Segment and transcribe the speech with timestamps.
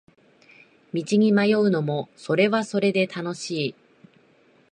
[0.95, 3.75] 道に迷うのもそれはそれで楽しい